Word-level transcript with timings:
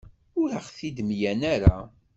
Ur 0.41 0.49
aɣ-t-id-mlan 0.59 1.41
ara. 1.53 1.77